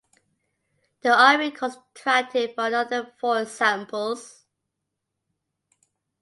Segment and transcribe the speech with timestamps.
[1.01, 4.47] The Army contracted for another four examples.